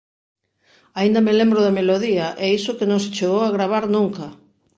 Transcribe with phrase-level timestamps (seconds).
[0.99, 4.25] Aínda me lembro da melodía e iso que non se chegou a gravar nunca.